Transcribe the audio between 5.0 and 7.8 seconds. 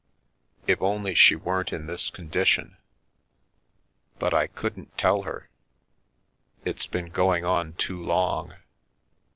her, it's been going on